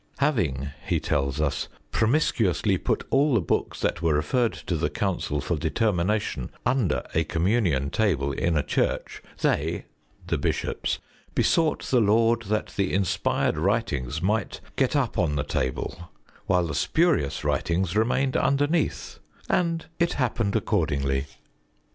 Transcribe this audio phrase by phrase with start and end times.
[0.17, 5.39] Having, he tells us, "promiscuously put all the books that were referred to the Council
[5.39, 9.85] for determination under a Communion table in a church, they
[10.25, 10.97] (the bishops)
[11.35, 16.09] besought the Lord that the inspired writings might get up on the table,
[16.47, 21.27] while the spurious writings remained underneath, and it happened accordingly".